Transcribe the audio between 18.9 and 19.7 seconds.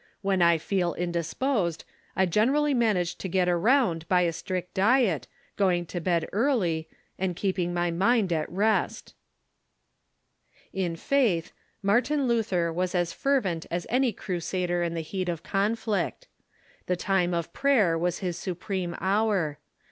hour.